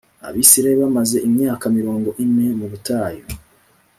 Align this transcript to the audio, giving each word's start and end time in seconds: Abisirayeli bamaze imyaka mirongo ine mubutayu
Abisirayeli 0.27 0.79
bamaze 0.85 1.17
imyaka 1.27 1.65
mirongo 1.77 2.09
ine 2.23 2.47
mubutayu 2.59 3.25